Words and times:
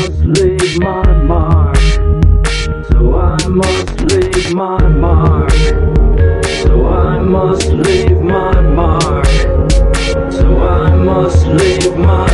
must 0.00 0.40
leave 0.40 0.78
my 0.80 1.12
mark. 1.24 1.76
So 2.88 3.18
I 3.18 3.36
must 3.48 4.00
leave 4.12 4.54
my 4.54 4.88
mark. 4.88 5.50
So 6.62 6.86
I 6.86 7.18
must 7.18 7.66
leave 7.70 8.22
my 8.22 8.60
mark. 8.62 9.26
So 10.32 10.56
I 10.62 10.94
must 10.94 11.46
leave 11.48 11.96
my 11.98 12.29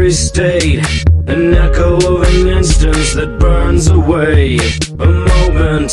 memory 0.00 0.12
state, 0.12 0.82
An 1.26 1.52
echo 1.52 1.96
of 1.96 2.22
an 2.22 2.48
instance 2.48 3.12
that 3.14 3.38
burns 3.38 3.88
away 3.88 4.56
A 4.98 5.06
moment 5.06 5.92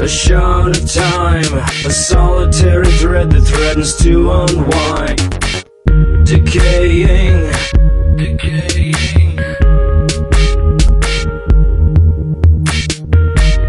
a 0.00 0.08
shard 0.08 0.76
of 0.76 0.90
time, 0.90 1.54
a 1.86 1.90
solitary 1.90 2.90
thread 2.98 3.30
that 3.30 3.42
threatens 3.42 3.94
to 3.98 4.32
unwind. 4.32 5.20
Decaying, 6.26 7.52
decaying, 8.16 9.36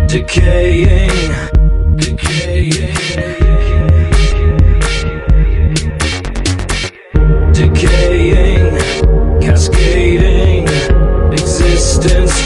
decaying. 0.07 1.62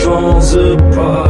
change 0.07 0.77
pas. 0.95 1.26